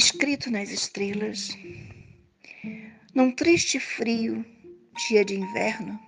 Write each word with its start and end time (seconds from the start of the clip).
escrito 0.00 0.50
nas 0.50 0.70
estrelas. 0.70 1.50
Num 3.14 3.30
triste 3.30 3.78
frio, 3.78 4.42
dia 5.06 5.22
de 5.22 5.34
inverno, 5.34 6.00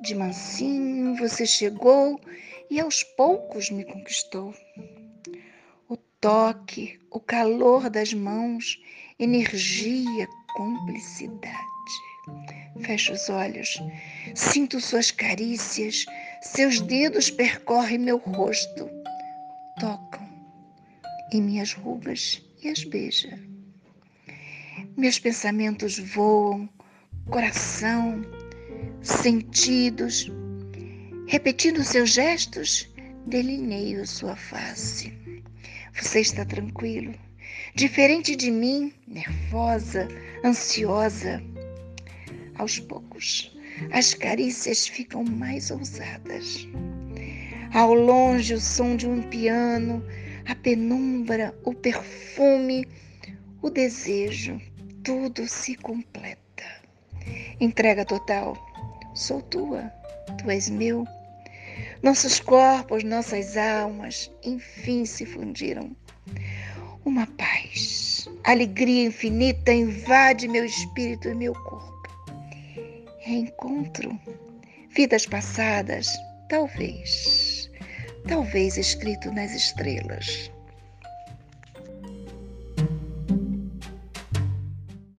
de 0.00 0.14
mansinho 0.14 1.14
você 1.16 1.44
chegou 1.44 2.18
e 2.70 2.80
aos 2.80 3.02
poucos 3.02 3.70
me 3.70 3.84
conquistou. 3.84 4.54
O 5.90 5.96
toque, 6.22 6.98
o 7.10 7.20
calor 7.20 7.90
das 7.90 8.14
mãos, 8.14 8.80
energia, 9.18 10.26
cumplicidade. 10.56 11.58
Fecho 12.80 13.12
os 13.12 13.28
olhos, 13.28 13.78
sinto 14.34 14.80
suas 14.80 15.10
carícias, 15.10 16.06
seus 16.40 16.80
dedos 16.80 17.30
percorrem 17.30 17.98
meu 17.98 18.16
rosto, 18.16 18.88
tocam 19.78 20.26
em 21.30 21.42
minhas 21.42 21.74
rugas 21.74 22.40
e 22.62 22.68
as 22.68 22.84
beija. 22.84 23.38
Meus 24.96 25.18
pensamentos 25.18 25.98
voam, 25.98 26.68
coração, 27.28 28.22
sentidos, 29.02 30.30
repetindo 31.26 31.82
seus 31.82 32.10
gestos, 32.10 32.88
delineio 33.26 34.06
sua 34.06 34.36
face. 34.36 35.12
Você 35.94 36.20
está 36.20 36.44
tranquilo, 36.44 37.14
diferente 37.74 38.36
de 38.36 38.50
mim, 38.50 38.92
nervosa, 39.06 40.08
ansiosa. 40.44 41.42
Aos 42.56 42.78
poucos, 42.78 43.52
as 43.90 44.14
carícias 44.14 44.86
ficam 44.86 45.24
mais 45.24 45.70
ousadas. 45.70 46.66
Ao 47.72 47.94
longe, 47.94 48.54
o 48.54 48.60
som 48.60 48.96
de 48.96 49.06
um 49.06 49.22
piano 49.22 50.04
a 50.46 50.54
penumbra, 50.54 51.54
o 51.64 51.74
perfume, 51.74 52.86
o 53.60 53.70
desejo, 53.70 54.60
tudo 55.04 55.46
se 55.48 55.74
completa. 55.76 56.64
Entrega 57.60 58.04
total. 58.04 58.56
Sou 59.14 59.42
tua, 59.42 59.92
tu 60.38 60.50
és 60.50 60.68
meu. 60.68 61.06
Nossos 62.02 62.40
corpos, 62.40 63.04
nossas 63.04 63.56
almas, 63.56 64.30
enfim 64.42 65.04
se 65.04 65.24
fundiram. 65.24 65.94
Uma 67.04 67.26
paz, 67.26 68.28
alegria 68.44 69.06
infinita 69.06 69.72
invade 69.72 70.48
meu 70.48 70.64
espírito 70.64 71.28
e 71.28 71.34
meu 71.34 71.52
corpo. 71.52 71.92
Reencontro 73.20 74.18
vidas 74.94 75.26
passadas, 75.26 76.08
talvez 76.48 77.51
talvez 78.26 78.78
escrito 78.78 79.32
nas 79.32 79.52
estrelas. 79.52 80.50